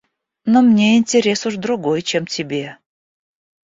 [0.45, 2.79] Но мне интерес уж другой, чем тебе.